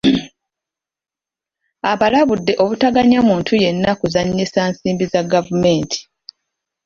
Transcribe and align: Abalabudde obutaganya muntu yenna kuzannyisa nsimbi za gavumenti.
Abalabudde 1.91 2.53
obutaganya 2.63 3.19
muntu 3.29 3.51
yenna 3.63 3.91
kuzannyisa 3.99 4.59
nsimbi 4.71 5.05
za 5.11 5.21
gavumenti. 5.31 5.99